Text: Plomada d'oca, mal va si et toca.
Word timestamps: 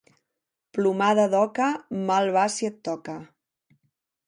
Plomada 0.77 1.25
d'oca, 1.33 1.67
mal 2.09 2.33
va 2.39 2.47
si 2.55 2.69
et 2.73 2.83
toca. 2.91 3.19